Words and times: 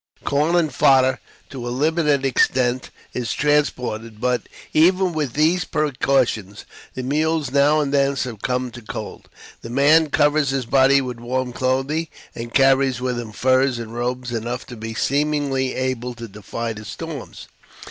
Corn 0.23 0.55
and 0.55 0.73
fodder, 0.73 1.19
to 1.51 1.67
a 1.67 1.69
limited 1.69 2.25
extent, 2.25 2.89
is 3.13 3.33
transported; 3.35 4.19
but, 4.19 4.49
even 4.73 5.13
with 5.13 5.33
these 5.33 5.63
precautions, 5.63 6.65
the 6.95 7.03
mules 7.03 7.51
now 7.51 7.79
and 7.79 7.93
then 7.93 8.15
succumb 8.15 8.71
to 8.71 8.81
cold. 8.81 9.29
The 9.61 9.69
man 9.69 10.09
covers 10.09 10.49
his 10.49 10.65
body 10.65 11.01
with 11.01 11.19
warm 11.19 11.53
clothing 11.53 12.07
and 12.33 12.51
carries 12.51 12.99
with 12.99 13.19
him 13.19 13.31
furs 13.31 13.77
and 13.77 13.93
robes 13.93 14.31
enough 14.33 14.65
to 14.65 14.75
be 14.75 14.95
seemingly 14.95 15.75
able 15.75 16.15
to 16.15 16.27
defy 16.27 16.73
the 16.73 16.83
storms. 16.83 17.45